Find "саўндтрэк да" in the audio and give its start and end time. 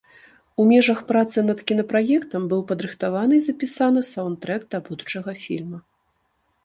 4.13-4.77